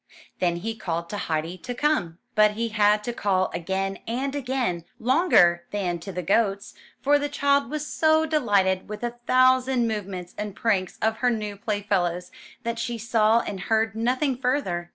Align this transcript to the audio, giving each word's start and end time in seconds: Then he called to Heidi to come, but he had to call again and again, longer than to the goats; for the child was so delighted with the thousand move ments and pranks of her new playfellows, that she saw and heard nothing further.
Then 0.39 0.55
he 0.55 0.75
called 0.75 1.11
to 1.11 1.17
Heidi 1.17 1.59
to 1.59 1.75
come, 1.75 2.17
but 2.33 2.53
he 2.53 2.69
had 2.69 3.03
to 3.03 3.13
call 3.13 3.51
again 3.53 3.99
and 4.07 4.33
again, 4.33 4.83
longer 4.97 5.67
than 5.69 5.99
to 5.99 6.11
the 6.11 6.23
goats; 6.23 6.73
for 7.03 7.19
the 7.19 7.29
child 7.29 7.69
was 7.69 7.85
so 7.85 8.25
delighted 8.25 8.89
with 8.89 9.01
the 9.01 9.11
thousand 9.27 9.87
move 9.87 10.07
ments 10.07 10.33
and 10.39 10.55
pranks 10.55 10.97
of 11.03 11.17
her 11.17 11.29
new 11.29 11.55
playfellows, 11.55 12.31
that 12.63 12.79
she 12.79 12.97
saw 12.97 13.41
and 13.41 13.59
heard 13.69 13.93
nothing 13.93 14.35
further. 14.35 14.89